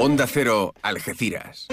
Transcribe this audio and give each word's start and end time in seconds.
Onda 0.00 0.28
Cero, 0.28 0.74
Algeciras. 0.80 1.66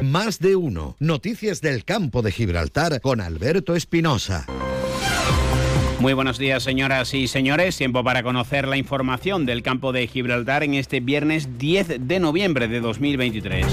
Más 0.00 0.38
de 0.38 0.56
uno. 0.56 0.96
Noticias 0.98 1.60
del 1.60 1.84
campo 1.84 2.22
de 2.22 2.32
Gibraltar 2.32 3.02
con 3.02 3.20
Alberto 3.20 3.76
Espinosa. 3.76 4.46
Muy 6.00 6.14
buenos 6.14 6.38
días, 6.38 6.62
señoras 6.62 7.12
y 7.12 7.28
señores. 7.28 7.76
Tiempo 7.76 8.02
para 8.02 8.22
conocer 8.22 8.66
la 8.66 8.78
información 8.78 9.44
del 9.44 9.62
campo 9.62 9.92
de 9.92 10.06
Gibraltar 10.06 10.62
en 10.62 10.72
este 10.72 11.00
viernes 11.00 11.58
10 11.58 12.08
de 12.08 12.18
noviembre 12.18 12.66
de 12.66 12.80
2023. 12.80 13.66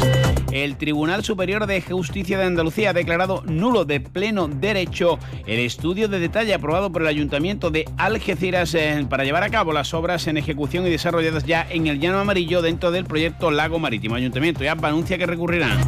El 0.53 0.77
Tribunal 0.77 1.23
Superior 1.23 1.65
de 1.65 1.81
Justicia 1.81 2.37
de 2.37 2.43
Andalucía 2.43 2.91
ha 2.91 2.93
declarado 2.93 3.41
nulo 3.47 3.85
de 3.85 3.99
pleno 3.99 4.47
derecho 4.47 5.17
el 5.47 5.59
estudio 5.59 6.07
de 6.07 6.19
detalle 6.19 6.53
aprobado 6.53 6.91
por 6.91 7.01
el 7.01 7.07
Ayuntamiento 7.07 7.71
de 7.71 7.85
Algeciras 7.97 8.75
eh, 8.75 9.03
para 9.09 9.23
llevar 9.23 9.41
a 9.41 9.49
cabo 9.49 9.73
las 9.73 9.95
obras 9.95 10.27
en 10.27 10.37
ejecución 10.37 10.85
y 10.85 10.91
desarrolladas 10.91 11.45
ya 11.45 11.65
en 11.67 11.87
el 11.87 11.99
Llano 11.99 12.19
Amarillo 12.19 12.61
dentro 12.61 12.91
del 12.91 13.05
proyecto 13.05 13.49
Lago 13.49 13.79
Marítimo. 13.79 14.13
Ayuntamiento 14.13 14.63
ya 14.63 14.73
anuncia 14.73 15.17
que 15.17 15.25
recurrirán. 15.25 15.79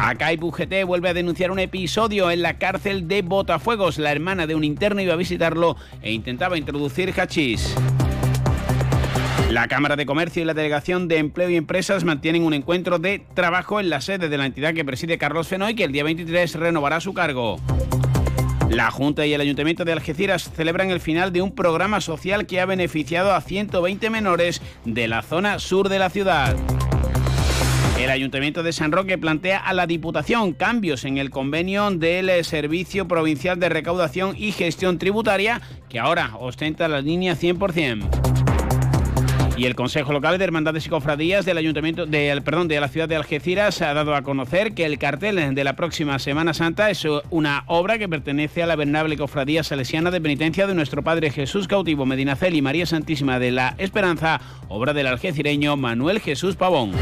Acá 0.00 0.28
UGT 0.32 0.86
vuelve 0.86 1.10
a 1.10 1.14
denunciar 1.14 1.50
un 1.50 1.58
episodio 1.58 2.30
en 2.30 2.40
la 2.40 2.56
cárcel 2.56 3.06
de 3.06 3.20
Botafuegos. 3.20 3.98
La 3.98 4.12
hermana 4.12 4.46
de 4.46 4.54
un 4.54 4.64
interno 4.64 5.02
iba 5.02 5.12
a 5.12 5.16
visitarlo 5.16 5.76
e 6.00 6.10
intentaba 6.10 6.56
introducir 6.56 7.12
hachís. 7.12 7.76
La 9.50 9.68
Cámara 9.68 9.94
de 9.94 10.06
Comercio 10.06 10.42
y 10.42 10.44
la 10.44 10.54
Delegación 10.54 11.06
de 11.06 11.18
Empleo 11.18 11.48
y 11.48 11.56
Empresas 11.56 12.02
mantienen 12.02 12.42
un 12.42 12.52
encuentro 12.52 12.98
de 12.98 13.22
trabajo 13.34 13.78
en 13.78 13.90
la 13.90 14.00
sede 14.00 14.28
de 14.28 14.36
la 14.36 14.46
entidad 14.46 14.74
que 14.74 14.84
preside 14.84 15.18
Carlos 15.18 15.46
Fenoy, 15.46 15.76
que 15.76 15.84
el 15.84 15.92
día 15.92 16.02
23 16.02 16.54
renovará 16.56 17.00
su 17.00 17.14
cargo. 17.14 17.60
La 18.68 18.90
Junta 18.90 19.24
y 19.24 19.32
el 19.32 19.40
Ayuntamiento 19.40 19.84
de 19.84 19.92
Algeciras 19.92 20.50
celebran 20.54 20.90
el 20.90 20.98
final 20.98 21.32
de 21.32 21.42
un 21.42 21.54
programa 21.54 22.00
social 22.00 22.46
que 22.46 22.60
ha 22.60 22.66
beneficiado 22.66 23.32
a 23.32 23.40
120 23.40 24.10
menores 24.10 24.60
de 24.84 25.06
la 25.06 25.22
zona 25.22 25.60
sur 25.60 25.88
de 25.88 26.00
la 26.00 26.10
ciudad. 26.10 26.56
El 28.00 28.10
Ayuntamiento 28.10 28.64
de 28.64 28.72
San 28.72 28.90
Roque 28.90 29.16
plantea 29.16 29.58
a 29.58 29.72
la 29.72 29.86
Diputación 29.86 30.54
cambios 30.54 31.04
en 31.04 31.18
el 31.18 31.30
convenio 31.30 31.92
del 31.92 32.44
Servicio 32.44 33.06
Provincial 33.06 33.60
de 33.60 33.68
Recaudación 33.68 34.34
y 34.36 34.50
Gestión 34.50 34.98
Tributaria, 34.98 35.62
que 35.88 36.00
ahora 36.00 36.32
ostenta 36.38 36.88
la 36.88 37.00
línea 37.00 37.36
100%. 37.36 38.35
Y 39.56 39.64
el 39.64 39.74
Consejo 39.74 40.12
Local 40.12 40.36
de 40.36 40.44
Hermandades 40.44 40.86
y 40.86 40.90
Cofradías 40.90 41.46
del 41.46 41.56
Ayuntamiento 41.56 42.04
de, 42.04 42.40
perdón, 42.44 42.68
de 42.68 42.78
la 42.78 42.88
ciudad 42.88 43.08
de 43.08 43.16
Algeciras 43.16 43.80
ha 43.80 43.94
dado 43.94 44.14
a 44.14 44.22
conocer 44.22 44.74
que 44.74 44.84
el 44.84 44.98
cartel 44.98 45.54
de 45.54 45.64
la 45.64 45.76
próxima 45.76 46.18
Semana 46.18 46.52
Santa 46.52 46.90
es 46.90 47.06
una 47.30 47.64
obra 47.66 47.98
que 47.98 48.08
pertenece 48.08 48.62
a 48.62 48.66
la 48.66 48.76
venerable 48.76 49.16
Cofradía 49.16 49.62
Salesiana 49.62 50.10
de 50.10 50.20
Penitencia 50.20 50.66
de 50.66 50.74
nuestro 50.74 51.02
Padre 51.02 51.30
Jesús 51.30 51.68
Cautivo 51.68 52.04
Medinacel 52.04 52.54
y 52.54 52.60
María 52.60 52.84
Santísima 52.84 53.38
de 53.38 53.52
la 53.52 53.74
Esperanza, 53.78 54.40
obra 54.68 54.92
del 54.92 55.06
algecireño 55.06 55.76
Manuel 55.76 56.20
Jesús 56.20 56.56
Pavón. 56.56 56.92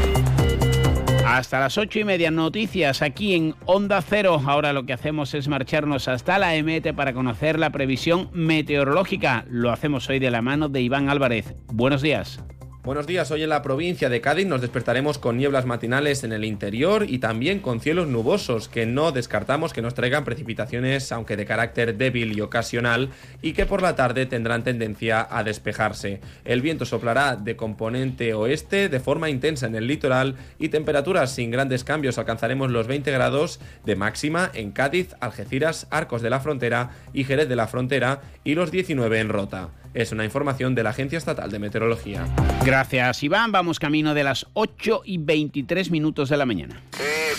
Hasta 1.25 1.59
las 1.59 1.77
ocho 1.79 1.97
y 1.97 2.03
media 2.03 2.29
noticias 2.29 3.01
aquí 3.01 3.33
en 3.33 3.55
Onda 3.65 3.99
Cero. 4.03 4.39
Ahora 4.45 4.73
lo 4.73 4.85
que 4.85 4.93
hacemos 4.93 5.33
es 5.33 5.47
marcharnos 5.47 6.07
hasta 6.07 6.37
la 6.37 6.55
EMET 6.55 6.93
para 6.93 7.13
conocer 7.13 7.57
la 7.57 7.71
previsión 7.71 8.29
meteorológica. 8.31 9.43
Lo 9.49 9.71
hacemos 9.71 10.07
hoy 10.07 10.19
de 10.19 10.29
la 10.29 10.43
mano 10.43 10.69
de 10.69 10.81
Iván 10.81 11.09
Álvarez. 11.09 11.55
Buenos 11.65 12.03
días. 12.03 12.43
Buenos 12.85 13.07
días, 13.07 13.31
hoy 13.31 13.41
en 13.41 13.49
la 13.49 13.63
provincia 13.63 14.09
de 14.09 14.21
Cádiz 14.21 14.45
nos 14.45 14.61
despertaremos 14.61 15.17
con 15.17 15.37
nieblas 15.37 15.65
matinales 15.65 16.23
en 16.23 16.31
el 16.31 16.45
interior 16.45 17.07
y 17.09 17.17
también 17.17 17.59
con 17.59 17.79
cielos 17.79 18.07
nubosos 18.07 18.69
que 18.69 18.85
no 18.85 19.11
descartamos 19.11 19.73
que 19.73 19.81
nos 19.81 19.95
traigan 19.95 20.23
precipitaciones 20.23 21.11
aunque 21.11 21.35
de 21.35 21.47
carácter 21.47 21.97
débil 21.97 22.37
y 22.37 22.41
ocasional 22.41 23.09
y 23.41 23.53
que 23.53 23.65
por 23.65 23.81
la 23.81 23.95
tarde 23.95 24.27
tendrán 24.27 24.63
tendencia 24.63 25.27
a 25.27 25.43
despejarse. 25.43 26.21
El 26.43 26.61
viento 26.61 26.85
soplará 26.85 27.35
de 27.35 27.55
componente 27.55 28.35
oeste 28.35 28.87
de 28.87 28.99
forma 28.99 29.31
intensa 29.31 29.65
en 29.65 29.73
el 29.73 29.87
litoral 29.87 30.35
y 30.59 30.69
temperaturas 30.69 31.33
sin 31.33 31.49
grandes 31.49 31.83
cambios 31.83 32.19
alcanzaremos 32.19 32.69
los 32.69 32.85
20 32.85 33.09
grados 33.09 33.59
de 33.83 33.95
máxima 33.95 34.51
en 34.53 34.71
Cádiz, 34.71 35.15
Algeciras, 35.21 35.87
Arcos 35.89 36.21
de 36.21 36.29
la 36.29 36.39
Frontera 36.39 36.91
y 37.13 37.23
Jerez 37.23 37.49
de 37.49 37.55
la 37.55 37.65
Frontera 37.65 38.21
y 38.43 38.53
los 38.53 38.69
19 38.69 39.21
en 39.21 39.29
Rota. 39.29 39.71
Es 39.95 40.11
una 40.11 40.25
información 40.25 40.75
de 40.75 40.83
la 40.83 40.89
Agencia 40.89 41.17
Estatal 41.17 41.49
de 41.49 41.57
Meteorología. 41.57 42.25
Gracias, 42.65 43.23
Iván. 43.23 43.53
Vamos 43.53 43.79
camino 43.79 44.13
de 44.13 44.25
las 44.25 44.45
8 44.53 45.03
y 45.05 45.17
23 45.19 45.89
minutos 45.89 46.27
de 46.27 46.35
la 46.35 46.45
mañana. 46.45 46.81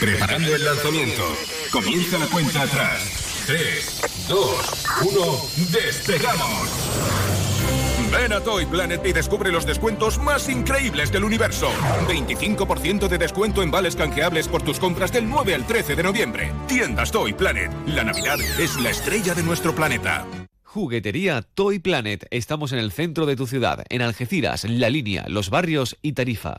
Preparando 0.01 0.55
el 0.55 0.65
lanzamiento. 0.65 1.23
Comienza 1.71 2.19
la 2.19 2.27
cuenta 2.27 2.63
atrás. 2.63 3.45
3, 3.47 4.27
2, 4.31 4.87
1, 5.03 5.21
despegamos. 5.71 6.71
Ven 8.11 8.33
a 8.33 8.41
Toy 8.41 8.65
Planet 8.65 9.05
y 9.05 9.13
descubre 9.13 9.53
los 9.53 9.67
descuentos 9.67 10.19
más 10.19 10.49
increíbles 10.49 11.13
del 11.13 11.25
universo. 11.25 11.69
25% 12.09 13.07
de 13.09 13.19
descuento 13.19 13.63
en 13.63 13.71
vales 13.71 13.97
canjeables 13.97 14.49
por 14.49 14.63
tus 14.63 14.81
compras 14.81 15.13
del 15.13 15.29
9 15.29 15.55
al 15.55 15.67
13 15.67 15.95
de 15.95 16.03
noviembre. 16.03 16.53
Tiendas 16.67 17.13
Toy 17.13 17.35
Planet. 17.35 17.71
La 17.87 18.05
Navidad 18.05 18.41
es 18.59 18.81
la 18.81 18.89
estrella 18.89 19.35
de 19.35 19.43
nuestro 19.43 19.75
planeta. 19.75 20.25
Juguetería 20.77 21.41
Toy 21.41 21.79
Planet. 21.79 22.27
Estamos 22.31 22.71
en 22.73 22.79
el 22.79 22.93
centro 22.93 23.25
de 23.25 23.35
tu 23.35 23.47
ciudad, 23.47 23.87
en 23.89 24.03
Algeciras, 24.03 24.65
La 24.65 24.91
Línea, 24.91 25.25
Los 25.27 25.49
Barrios 25.49 25.97
y 26.03 26.13
Tarifa. 26.13 26.59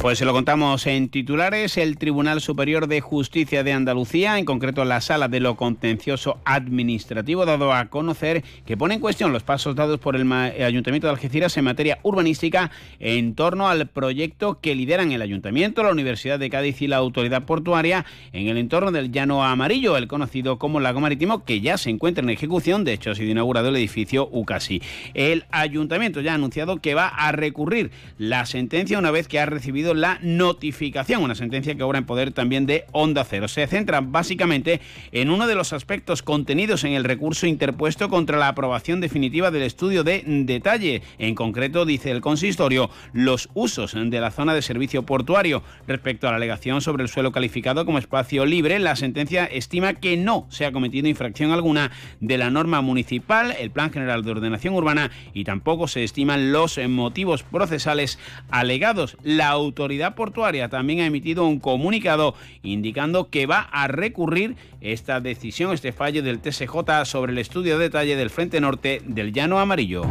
Pues 0.00 0.16
se 0.16 0.24
lo 0.24 0.32
contamos 0.32 0.86
en 0.86 1.10
titulares. 1.10 1.76
El 1.76 1.98
Tribunal 1.98 2.40
Superior 2.40 2.86
de 2.86 3.02
Justicia 3.02 3.62
de 3.62 3.74
Andalucía, 3.74 4.38
en 4.38 4.46
concreto 4.46 4.82
la 4.86 5.02
Sala 5.02 5.28
de 5.28 5.40
lo 5.40 5.56
Contencioso 5.56 6.38
Administrativo, 6.46 7.44
dado 7.44 7.74
a 7.74 7.90
conocer 7.90 8.42
que 8.64 8.78
pone 8.78 8.94
en 8.94 9.00
cuestión 9.00 9.30
los 9.30 9.42
pasos 9.42 9.76
dados 9.76 10.00
por 10.00 10.16
el 10.16 10.32
Ayuntamiento 10.32 11.06
de 11.06 11.10
Algeciras 11.10 11.54
en 11.58 11.66
materia 11.66 11.98
urbanística 12.02 12.70
en 12.98 13.34
torno 13.34 13.68
al 13.68 13.88
proyecto 13.88 14.58
que 14.62 14.74
lideran 14.74 15.12
el 15.12 15.20
Ayuntamiento, 15.20 15.82
la 15.82 15.92
Universidad 15.92 16.38
de 16.38 16.48
Cádiz 16.48 16.80
y 16.80 16.86
la 16.86 16.96
Autoridad 16.96 17.44
Portuaria 17.44 18.06
en 18.32 18.48
el 18.48 18.56
entorno 18.56 18.92
del 18.92 19.12
Llano 19.12 19.44
Amarillo, 19.44 19.98
el 19.98 20.08
conocido 20.08 20.58
como 20.58 20.80
Lago 20.80 21.00
Marítimo, 21.00 21.44
que 21.44 21.60
ya 21.60 21.76
se 21.76 21.90
encuentra 21.90 22.24
en 22.24 22.30
ejecución. 22.30 22.84
De 22.84 22.94
hecho, 22.94 23.10
ha 23.10 23.14
sido 23.14 23.32
inaugurado 23.32 23.68
el 23.68 23.76
edificio 23.76 24.30
UCASI. 24.32 24.80
El 25.12 25.44
Ayuntamiento 25.50 26.22
ya 26.22 26.32
ha 26.32 26.36
anunciado 26.36 26.80
que 26.80 26.94
va 26.94 27.08
a 27.08 27.32
recurrir 27.32 27.90
la 28.16 28.46
sentencia 28.46 28.98
una 28.98 29.10
vez 29.10 29.28
que 29.28 29.38
ha 29.38 29.44
recibido 29.44 29.89
la 29.94 30.18
notificación, 30.22 31.22
una 31.22 31.34
sentencia 31.34 31.74
que 31.74 31.82
obra 31.82 31.98
en 31.98 32.06
poder 32.06 32.32
también 32.32 32.66
de 32.66 32.84
Onda 32.92 33.24
Cero. 33.24 33.48
Se 33.48 33.66
centra 33.66 34.00
básicamente 34.00 34.80
en 35.12 35.30
uno 35.30 35.46
de 35.46 35.54
los 35.54 35.72
aspectos 35.72 36.22
contenidos 36.22 36.84
en 36.84 36.92
el 36.92 37.04
recurso 37.04 37.46
interpuesto 37.46 38.08
contra 38.08 38.38
la 38.38 38.48
aprobación 38.48 39.00
definitiva 39.00 39.50
del 39.50 39.62
estudio 39.62 40.04
de 40.04 40.22
detalle. 40.26 41.02
En 41.18 41.34
concreto, 41.34 41.84
dice 41.84 42.10
el 42.10 42.20
consistorio, 42.20 42.90
los 43.12 43.48
usos 43.54 43.94
de 43.94 44.20
la 44.20 44.30
zona 44.30 44.54
de 44.54 44.62
servicio 44.62 45.04
portuario. 45.04 45.62
Respecto 45.86 46.28
a 46.28 46.30
la 46.30 46.36
alegación 46.36 46.80
sobre 46.80 47.02
el 47.02 47.08
suelo 47.08 47.32
calificado 47.32 47.84
como 47.84 47.98
espacio 47.98 48.46
libre, 48.46 48.78
la 48.78 48.96
sentencia 48.96 49.44
estima 49.46 49.94
que 49.94 50.16
no 50.16 50.46
se 50.50 50.66
ha 50.66 50.72
cometido 50.72 51.08
infracción 51.08 51.52
alguna 51.52 51.90
de 52.20 52.38
la 52.38 52.50
norma 52.50 52.80
municipal, 52.80 53.54
el 53.58 53.70
Plan 53.70 53.92
General 53.92 54.22
de 54.22 54.30
Ordenación 54.30 54.74
Urbana 54.74 55.10
y 55.34 55.44
tampoco 55.44 55.88
se 55.88 56.04
estiman 56.04 56.52
los 56.52 56.78
motivos 56.88 57.42
procesales 57.42 58.18
alegados. 58.50 59.16
La 59.22 59.48
autoridad 59.48 59.79
autoridad 59.80 60.14
portuaria 60.14 60.68
también 60.68 61.00
ha 61.00 61.06
emitido 61.06 61.46
un 61.46 61.58
comunicado 61.58 62.34
indicando 62.62 63.30
que 63.30 63.46
va 63.46 63.60
a 63.60 63.88
recurrir 63.88 64.56
esta 64.82 65.20
decisión, 65.20 65.72
este 65.72 65.92
fallo 65.92 66.22
del 66.22 66.40
TSJ 66.40 67.04
sobre 67.04 67.32
el 67.32 67.38
estudio 67.38 67.78
de 67.78 67.84
detalle 67.84 68.14
del 68.14 68.28
Frente 68.28 68.60
Norte 68.60 69.00
del 69.06 69.32
Llano 69.32 69.58
Amarillo. 69.58 70.02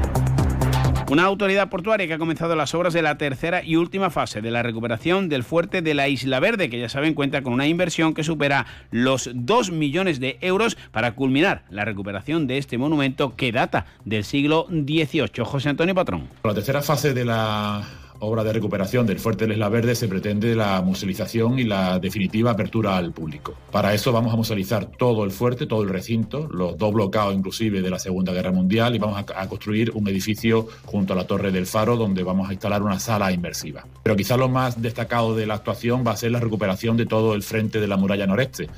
Una 1.11 1.25
autoridad 1.25 1.69
portuaria 1.69 2.07
que 2.07 2.13
ha 2.13 2.19
comenzado 2.19 2.55
las 2.55 2.73
obras 2.73 2.93
de 2.93 3.03
la 3.03 3.17
tercera 3.17 3.63
y 3.63 3.75
última 3.75 4.09
fase 4.09 4.41
de 4.41 4.51
la 4.51 4.63
recuperación 4.63 5.29
del 5.29 5.43
fuerte 5.43 5.81
de 5.81 5.93
la 5.93 6.07
Isla 6.07 6.39
Verde, 6.39 6.69
que 6.69 6.79
ya 6.79 6.89
saben 6.89 7.13
cuenta 7.13 7.41
con 7.41 7.53
una 7.53 7.67
inversión 7.67 8.13
que 8.13 8.23
supera 8.23 8.65
los 8.91 9.29
2 9.33 9.71
millones 9.71 10.19
de 10.19 10.37
euros 10.41 10.77
para 10.91 11.13
culminar 11.13 11.63
la 11.69 11.85
recuperación 11.85 12.45
de 12.45 12.59
este 12.59 12.77
monumento 12.77 13.35
que 13.35 13.51
data 13.51 13.85
del 14.05 14.23
siglo 14.23 14.67
XVIII. 14.69 15.43
José 15.43 15.69
Antonio 15.69 15.95
Patrón. 15.95 16.27
La 16.43 16.53
tercera 16.53 16.81
fase 16.81 17.13
de 17.13 17.25
la 17.25 17.83
obra 18.19 18.43
de 18.43 18.53
recuperación 18.53 19.05
del 19.05 19.19
fuerte 19.19 19.47
de 19.47 19.53
Isla 19.53 19.69
Verde 19.69 19.95
se 19.95 20.07
pretende 20.07 20.55
la 20.55 20.81
musealización 20.81 21.59
y 21.59 21.63
la 21.63 21.99
definitiva 21.99 22.51
apertura 22.51 22.97
al 22.97 23.11
público. 23.11 23.55
Para 23.71 23.93
eso 23.93 24.11
vamos 24.11 24.33
a 24.33 24.37
musealizar 24.37 24.85
todo 24.85 25.23
el 25.23 25.31
fuerte, 25.31 25.65
todo 25.65 25.83
el 25.83 25.89
recinto, 25.89 26.47
los 26.51 26.77
dos 26.77 26.93
blocados 26.93 27.35
inclusive 27.35 27.81
de 27.81 27.89
la 27.89 27.99
Segunda 27.99 28.33
Guerra 28.33 28.51
Mundial 28.51 28.95
y 28.95 28.99
vamos 28.99 29.17
a, 29.17 29.47
construir 29.47 29.91
un 29.95 30.07
edificio 30.07 30.67
junto 30.85 31.13
a 31.13 31.15
la 31.15 31.25
Torre 31.25 31.51
del 31.51 31.65
Faro 31.65 31.97
donde 31.97 32.23
vamos 32.23 32.49
a 32.49 32.53
instalar 32.53 32.83
una 32.83 32.99
sala 32.99 33.31
inmersiva. 33.31 33.85
Pero 34.03 34.15
quizá 34.15 34.37
lo 34.37 34.49
más 34.49 34.81
destacado 34.81 35.35
de 35.35 35.45
la 35.45 35.55
actuación 35.55 36.03
va 36.05 36.11
a 36.11 36.17
ser 36.17 36.31
la 36.31 36.39
recuperación 36.39 36.97
de 36.97 37.05
todo 37.05 37.33
el 37.33 37.43
frente 37.43 37.79
de 37.79 37.87
la 37.87 37.97
muralla 37.97 38.27
noreste. 38.27 38.69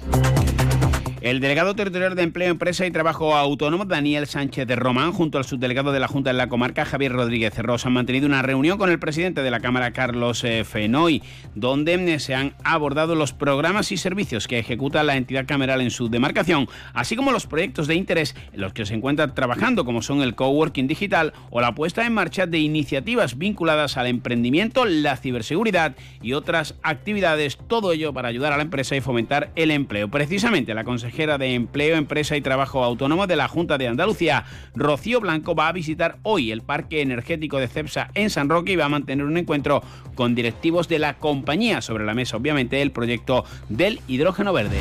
El 1.21 1.39
delegado 1.39 1.75
territorial 1.75 2.15
de 2.15 2.23
Empleo, 2.23 2.49
Empresa 2.49 2.83
y 2.87 2.89
Trabajo 2.89 3.35
Autónomo, 3.35 3.85
Daniel 3.85 4.25
Sánchez 4.25 4.65
de 4.65 4.75
Román, 4.75 5.11
junto 5.11 5.37
al 5.37 5.45
subdelegado 5.45 5.91
de 5.91 5.99
la 5.99 6.07
Junta 6.07 6.31
de 6.31 6.37
la 6.37 6.49
Comarca, 6.49 6.83
Javier 6.83 7.11
Rodríguez 7.11 7.55
Rosa, 7.59 7.89
han 7.89 7.93
mantenido 7.93 8.25
una 8.25 8.41
reunión 8.41 8.79
con 8.79 8.89
el 8.89 8.97
presidente 8.97 9.43
de 9.43 9.51
la 9.51 9.59
Cámara, 9.59 9.91
Carlos 9.91 10.43
eh, 10.43 10.63
Fenoy, 10.63 11.21
donde 11.53 11.93
eh, 11.93 12.19
se 12.19 12.33
han 12.33 12.55
abordado 12.63 13.13
los 13.13 13.33
programas 13.33 13.91
y 13.91 13.97
servicios 13.97 14.47
que 14.47 14.57
ejecuta 14.57 15.03
la 15.03 15.15
entidad 15.15 15.45
cameral 15.45 15.81
en 15.81 15.91
su 15.91 16.09
demarcación, 16.09 16.67
así 16.91 17.15
como 17.15 17.31
los 17.31 17.45
proyectos 17.45 17.85
de 17.85 17.93
interés 17.93 18.35
en 18.51 18.61
los 18.61 18.73
que 18.73 18.87
se 18.87 18.95
encuentra 18.95 19.35
trabajando, 19.35 19.85
como 19.85 20.01
son 20.01 20.23
el 20.23 20.33
coworking 20.33 20.87
digital 20.87 21.33
o 21.51 21.61
la 21.61 21.75
puesta 21.75 22.03
en 22.03 22.15
marcha 22.15 22.47
de 22.47 22.57
iniciativas 22.57 23.37
vinculadas 23.37 23.95
al 23.95 24.07
emprendimiento, 24.07 24.85
la 24.85 25.17
ciberseguridad 25.17 25.95
y 26.23 26.33
otras 26.33 26.73
actividades, 26.81 27.59
todo 27.67 27.91
ello 27.91 28.11
para 28.11 28.29
ayudar 28.29 28.53
a 28.53 28.57
la 28.57 28.63
empresa 28.63 28.95
y 28.95 29.01
fomentar 29.01 29.51
el 29.55 29.69
empleo. 29.69 30.09
Precisamente 30.09 30.73
la 30.73 30.83
consejera 30.83 31.10
de 31.11 31.53
Empleo, 31.53 31.97
Empresa 31.97 32.37
y 32.37 32.41
Trabajo 32.41 32.83
Autónomo 32.83 33.27
de 33.27 33.35
la 33.35 33.49
Junta 33.49 33.77
de 33.77 33.87
Andalucía, 33.87 34.45
Rocío 34.73 35.19
Blanco, 35.19 35.55
va 35.55 35.67
a 35.67 35.73
visitar 35.73 36.17
hoy 36.23 36.51
el 36.51 36.61
Parque 36.61 37.01
Energético 37.01 37.59
de 37.59 37.67
CEPSA 37.67 38.09
en 38.13 38.29
San 38.29 38.47
Roque 38.49 38.71
y 38.71 38.75
va 38.77 38.85
a 38.85 38.89
mantener 38.89 39.25
un 39.25 39.37
encuentro 39.37 39.83
con 40.15 40.35
directivos 40.35 40.87
de 40.87 40.99
la 40.99 41.15
compañía. 41.15 41.81
Sobre 41.81 42.05
la 42.05 42.13
mesa, 42.13 42.37
obviamente, 42.37 42.81
el 42.81 42.91
proyecto 42.91 43.43
del 43.67 43.99
hidrógeno 44.07 44.53
verde. 44.53 44.77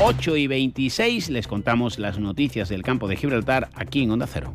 8 0.00 0.36
y 0.36 0.46
26 0.46 1.30
les 1.30 1.48
contamos 1.48 1.98
las 1.98 2.18
noticias 2.18 2.68
del 2.68 2.82
campo 2.82 3.08
de 3.08 3.16
Gibraltar 3.16 3.68
aquí 3.74 4.04
en 4.04 4.12
Onda 4.12 4.26
Cero. 4.26 4.54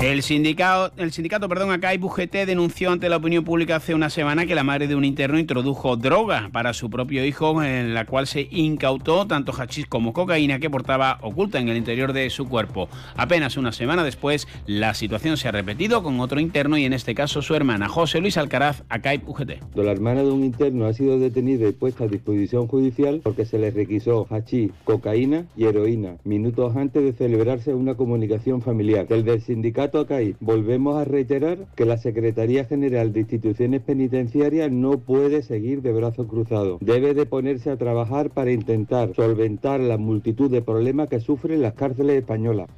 El 0.00 0.22
sindicato, 0.22 0.92
el 0.96 1.10
sindicato 1.10 1.48
perdón, 1.48 1.70
UGT 2.00 2.46
denunció 2.46 2.92
ante 2.92 3.08
la 3.08 3.16
opinión 3.16 3.42
pública 3.42 3.76
hace 3.76 3.96
una 3.96 4.10
semana 4.10 4.46
que 4.46 4.54
la 4.54 4.62
madre 4.62 4.86
de 4.86 4.94
un 4.94 5.04
interno 5.04 5.40
introdujo 5.40 5.96
droga 5.96 6.50
para 6.52 6.72
su 6.72 6.88
propio 6.88 7.24
hijo, 7.24 7.64
en 7.64 7.94
la 7.94 8.06
cual 8.06 8.28
se 8.28 8.46
incautó 8.52 9.26
tanto 9.26 9.52
hachís 9.52 9.86
como 9.86 10.12
cocaína 10.12 10.60
que 10.60 10.70
portaba 10.70 11.18
oculta 11.22 11.58
en 11.58 11.68
el 11.68 11.76
interior 11.76 12.12
de 12.12 12.30
su 12.30 12.48
cuerpo. 12.48 12.88
Apenas 13.16 13.56
una 13.56 13.72
semana 13.72 14.04
después, 14.04 14.46
la 14.66 14.94
situación 14.94 15.36
se 15.36 15.48
ha 15.48 15.52
repetido 15.52 16.00
con 16.04 16.20
otro 16.20 16.38
interno 16.38 16.78
y 16.78 16.84
en 16.84 16.92
este 16.92 17.16
caso 17.16 17.42
su 17.42 17.56
hermana, 17.56 17.88
José 17.88 18.20
Luis 18.20 18.36
Alcaraz, 18.36 18.84
ACAI 18.88 19.22
UGT. 19.26 19.74
La 19.74 19.90
hermana 19.90 20.22
de 20.22 20.30
un 20.30 20.44
interno 20.44 20.86
ha 20.86 20.92
sido 20.92 21.18
detenida 21.18 21.68
y 21.68 21.72
puesta 21.72 22.04
a 22.04 22.06
disposición 22.08 22.68
judicial 22.68 23.20
porque 23.24 23.44
se 23.44 23.58
le 23.58 23.72
requisó 23.72 24.28
hachís, 24.30 24.70
cocaína 24.84 25.46
y 25.56 25.64
heroína, 25.64 26.18
minutos 26.22 26.76
antes 26.76 27.02
de 27.02 27.12
celebrarse 27.14 27.74
una 27.74 27.96
comunicación 27.96 28.62
familiar. 28.62 29.04
El 29.10 29.24
del 29.24 29.42
sindicato 29.42 29.87
ACAI, 29.94 30.36
volvemos 30.40 30.96
a 30.96 31.04
reiterar 31.04 31.58
que 31.74 31.84
la 31.84 31.96
Secretaría 31.96 32.64
General 32.64 33.12
de 33.12 33.20
Instituciones 33.20 33.82
Penitenciarias 33.82 34.70
no 34.70 34.98
puede 34.98 35.42
seguir 35.42 35.82
de 35.82 35.92
brazos 35.92 36.26
cruzados. 36.26 36.78
Debe 36.80 37.14
de 37.14 37.26
ponerse 37.26 37.70
a 37.70 37.76
trabajar 37.76 38.30
para 38.30 38.52
intentar 38.52 39.14
solventar 39.14 39.80
la 39.80 39.98
multitud 39.98 40.50
de 40.50 40.62
problemas 40.62 41.08
que 41.08 41.20
sufren 41.20 41.62
las 41.62 41.74
cárceles 41.74 42.18
españolas. 42.18 42.68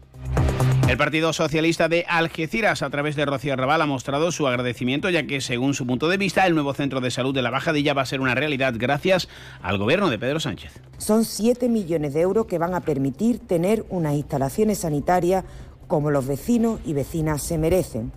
El 0.90 0.96
Partido 0.96 1.32
Socialista 1.32 1.88
de 1.88 2.04
Algeciras, 2.08 2.82
a 2.82 2.90
través 2.90 3.14
de 3.14 3.24
Rocío 3.24 3.52
Arrabal, 3.52 3.80
ha 3.80 3.86
mostrado 3.86 4.32
su 4.32 4.48
agradecimiento, 4.48 5.08
ya 5.08 5.24
que, 5.24 5.40
según 5.40 5.72
su 5.72 5.86
punto 5.86 6.08
de 6.08 6.16
vista, 6.16 6.44
el 6.48 6.54
nuevo 6.54 6.74
centro 6.74 7.00
de 7.00 7.12
salud 7.12 7.32
de 7.32 7.42
la 7.42 7.50
Bajadilla 7.50 7.94
va 7.94 8.02
a 8.02 8.06
ser 8.06 8.20
una 8.20 8.34
realidad 8.34 8.74
gracias 8.76 9.28
al 9.62 9.78
gobierno 9.78 10.10
de 10.10 10.18
Pedro 10.18 10.40
Sánchez. 10.40 10.82
Son 10.98 11.24
7 11.24 11.68
millones 11.68 12.12
de 12.12 12.22
euros 12.22 12.46
que 12.46 12.58
van 12.58 12.74
a 12.74 12.80
permitir 12.80 13.38
tener 13.38 13.84
unas 13.88 14.14
instalaciones 14.14 14.78
sanitarias 14.78 15.44
como 15.90 16.12
los 16.12 16.28
vecinos 16.28 16.80
y 16.86 16.94
vecinas 16.94 17.42
se 17.42 17.58
merecen. 17.58 18.12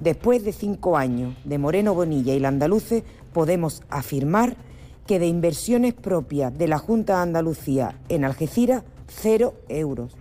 Después 0.00 0.42
de 0.44 0.52
cinco 0.52 0.96
años 0.96 1.36
de 1.44 1.58
Moreno 1.58 1.94
Bonilla 1.94 2.32
y 2.32 2.40
la 2.40 2.48
Andaluce, 2.48 3.04
podemos 3.34 3.82
afirmar 3.90 4.56
que 5.06 5.18
de 5.18 5.26
inversiones 5.26 5.92
propias 5.92 6.56
de 6.56 6.68
la 6.68 6.78
Junta 6.78 7.16
de 7.16 7.22
Andalucía 7.22 7.98
en 8.08 8.24
Algeciras, 8.24 8.82
cero 9.08 9.54
euros. 9.68 10.16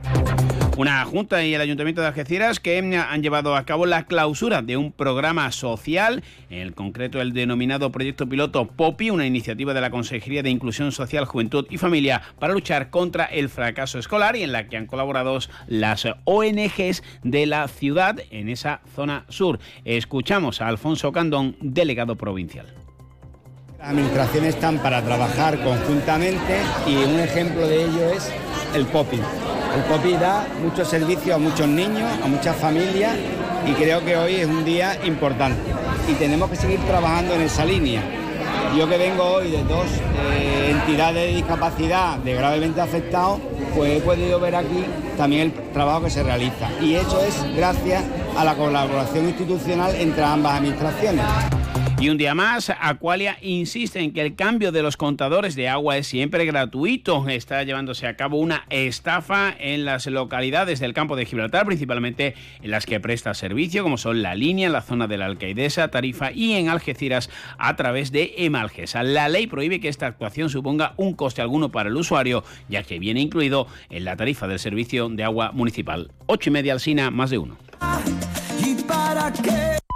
Una 0.77 1.03
junta 1.05 1.43
y 1.43 1.55
el 1.55 1.61
Ayuntamiento 1.61 2.01
de 2.01 2.07
Algeciras 2.07 2.59
que 2.59 2.77
han 2.77 3.23
llevado 3.23 3.55
a 3.55 3.65
cabo 3.65 3.87
la 3.87 4.05
clausura 4.05 4.61
de 4.61 4.77
un 4.77 4.91
programa 4.91 5.51
social, 5.51 6.23
en 6.51 6.71
concreto 6.71 7.19
el 7.19 7.33
denominado 7.33 7.91
Proyecto 7.91 8.29
Piloto 8.29 8.67
POPI, 8.67 9.09
una 9.09 9.25
iniciativa 9.25 9.73
de 9.73 9.81
la 9.81 9.89
Consejería 9.89 10.43
de 10.43 10.51
Inclusión 10.51 10.91
Social, 10.91 11.25
Juventud 11.25 11.65
y 11.71 11.79
Familia 11.79 12.21
para 12.37 12.53
luchar 12.53 12.91
contra 12.91 13.25
el 13.25 13.49
fracaso 13.49 13.97
escolar 13.97 14.35
y 14.35 14.43
en 14.43 14.51
la 14.51 14.67
que 14.67 14.77
han 14.77 14.85
colaborado 14.85 15.39
las 15.65 16.07
ONGs 16.25 17.01
de 17.23 17.47
la 17.47 17.67
ciudad 17.69 18.19
en 18.29 18.47
esa 18.47 18.81
zona 18.95 19.25
sur. 19.29 19.57
Escuchamos 19.83 20.61
a 20.61 20.67
Alfonso 20.67 21.11
Candón, 21.11 21.55
delegado 21.59 22.17
provincial. 22.17 22.67
Las 23.79 23.89
administraciones 23.89 24.53
están 24.53 24.77
para 24.77 25.01
trabajar 25.03 25.59
conjuntamente 25.63 26.59
y 26.85 26.97
un 26.97 27.19
ejemplo 27.19 27.67
de 27.67 27.83
ello 27.83 28.11
es 28.11 28.31
el 28.75 28.85
POPI. 28.85 29.17
El 29.77 29.83
POPI 29.83 30.13
da 30.13 30.43
muchos 30.59 30.87
servicios 30.87 31.35
a 31.35 31.37
muchos 31.37 31.67
niños, 31.67 32.09
a 32.23 32.27
muchas 32.27 32.55
familias 32.55 33.15
y 33.63 33.73
creo 33.73 34.03
que 34.03 34.17
hoy 34.17 34.37
es 34.37 34.47
un 34.47 34.65
día 34.65 34.97
importante 35.05 35.59
y 36.09 36.13
tenemos 36.15 36.49
que 36.49 36.55
seguir 36.55 36.79
trabajando 36.79 37.35
en 37.35 37.41
esa 37.41 37.63
línea. 37.63 38.01
Yo 38.75 38.89
que 38.89 38.97
vengo 38.97 39.23
hoy 39.23 39.51
de 39.51 39.63
dos 39.65 39.85
eh, 40.33 40.71
entidades 40.71 41.27
de 41.27 41.35
discapacidad 41.35 42.17
de 42.17 42.33
gravemente 42.33 42.81
afectados, 42.81 43.39
pues 43.75 43.99
he 43.99 44.01
podido 44.01 44.39
ver 44.39 44.55
aquí 44.55 44.83
también 45.15 45.43
el 45.43 45.71
trabajo 45.73 46.05
que 46.05 46.09
se 46.09 46.23
realiza. 46.23 46.71
Y 46.81 46.95
eso 46.95 47.21
es 47.21 47.35
gracias 47.55 48.03
a 48.35 48.43
la 48.43 48.55
colaboración 48.55 49.25
institucional 49.25 49.93
entre 49.93 50.23
ambas 50.23 50.57
administraciones. 50.57 51.23
Y 51.99 52.09
un 52.09 52.17
día 52.19 52.35
más, 52.35 52.69
Aqualia 52.79 53.39
insiste 53.41 53.99
en 53.99 54.13
que 54.13 54.21
el 54.21 54.35
cambio 54.35 54.71
de 54.71 54.83
los 54.83 54.97
contadores 54.97 55.55
de 55.55 55.67
agua 55.67 55.97
es 55.97 56.05
siempre 56.05 56.45
gratuito. 56.45 57.27
Está 57.27 57.63
llevándose 57.63 58.05
a 58.05 58.15
cabo 58.15 58.37
una 58.37 58.65
estafa 58.69 59.55
en 59.59 59.83
las 59.83 60.05
localidades 60.05 60.79
del 60.79 60.93
campo 60.93 61.15
de 61.15 61.25
Gibraltar, 61.25 61.65
principalmente 61.65 62.35
en 62.61 62.69
las 62.69 62.85
que 62.85 62.99
presta 62.99 63.33
servicio, 63.33 63.81
como 63.81 63.97
son 63.97 64.21
la 64.21 64.35
línea, 64.35 64.69
la 64.69 64.83
zona 64.83 65.07
de 65.07 65.17
la 65.17 65.25
Alcaidesa, 65.25 65.87
Tarifa 65.87 66.31
y 66.31 66.53
en 66.53 66.69
Algeciras 66.69 67.31
a 67.57 67.75
través 67.75 68.11
de 68.11 68.35
Emalgesa. 68.37 69.01
La 69.01 69.27
ley 69.27 69.47
prohíbe 69.47 69.79
que 69.79 69.89
esta 69.89 70.05
actuación 70.05 70.51
suponga 70.51 70.93
un 70.97 71.15
coste 71.15 71.41
alguno 71.41 71.69
para 71.69 71.89
el 71.89 71.97
usuario, 71.97 72.43
ya 72.69 72.83
que 72.83 72.99
viene 72.99 73.21
incluido 73.21 73.65
en 73.89 74.05
la 74.05 74.15
tarifa 74.15 74.47
del 74.47 74.59
servicio 74.59 75.09
de 75.09 75.23
agua 75.23 75.51
municipal. 75.51 76.11
Ocho 76.27 76.51
y 76.51 76.53
media 76.53 76.73
al 76.73 76.79
SINA, 76.79 77.09
más 77.09 77.31
de 77.31 77.39
uno. 77.39 77.57
¿Y 78.63 78.75
para 78.83 79.33
qué? 79.33 79.86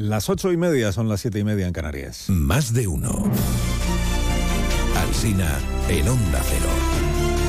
Las 0.00 0.30
ocho 0.30 0.50
y 0.50 0.56
media 0.56 0.92
son 0.92 1.10
las 1.10 1.20
siete 1.20 1.40
y 1.40 1.44
media 1.44 1.66
en 1.66 1.74
Canarias. 1.74 2.24
Más 2.30 2.72
de 2.72 2.86
uno. 2.86 3.30
Alsina 4.96 5.58
en 5.90 6.08
Onda 6.08 6.40
Cero. 6.42 6.99